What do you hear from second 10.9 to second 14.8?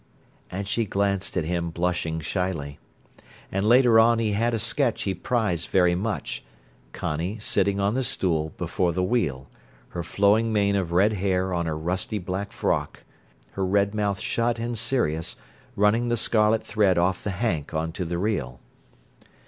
red hair on her rusty black frock, her red mouth shut and